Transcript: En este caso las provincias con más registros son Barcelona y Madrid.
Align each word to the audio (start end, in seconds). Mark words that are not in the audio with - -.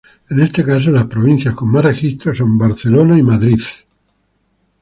En 0.31 0.39
este 0.39 0.65
caso 0.65 0.89
las 0.89 1.03
provincias 1.05 1.53
con 1.53 1.69
más 1.71 1.85
registros 1.85 2.39
son 2.39 2.57
Barcelona 2.57 3.19
y 3.19 3.21
Madrid. 3.21 3.61